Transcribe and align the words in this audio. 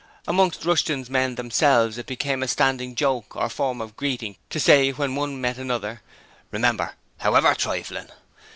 Amongst 0.27 0.65
Rushton's 0.65 1.11
men 1.11 1.35
themselves 1.35 1.99
it 1.99 2.07
became 2.07 2.41
a 2.41 2.47
standing 2.47 2.95
joke 2.95 3.35
or 3.35 3.49
form 3.49 3.79
of 3.79 3.95
greeting 3.95 4.35
to 4.49 4.59
say 4.59 4.89
when 4.89 5.13
one 5.13 5.39
met 5.39 5.59
another 5.59 6.01
'Remember! 6.51 6.95
However 7.19 7.53
trifling!' 7.53 8.09